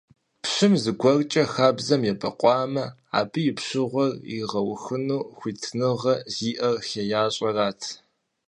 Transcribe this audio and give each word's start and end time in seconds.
Пщыр 0.43 0.73
зыгуэркӏэ 0.83 1.43
хабзэм 1.53 2.01
ебэкъуамэ, 2.11 2.85
абы 3.19 3.39
и 3.49 3.51
пщыгъуэр 3.57 4.11
иригъэухыну 4.35 5.21
хуитыныгъэ 5.37 6.15
зиӀэр 6.33 6.75
хеящӀэрат. 6.87 7.81